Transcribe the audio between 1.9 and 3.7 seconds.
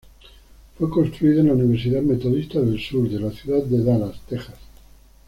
Metodista del Sur, en la ciudad